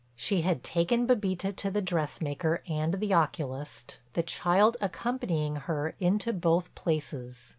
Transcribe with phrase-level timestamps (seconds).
[0.15, 6.33] She had taken Bébita to the dressmaker and the oculist, the child accompanying her into
[6.33, 7.49] both places.